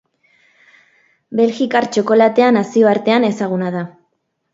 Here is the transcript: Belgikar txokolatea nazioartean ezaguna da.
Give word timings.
Belgikar 1.39 1.87
txokolatea 1.97 2.47
nazioartean 2.55 3.29
ezaguna 3.29 3.71
da. 3.77 3.85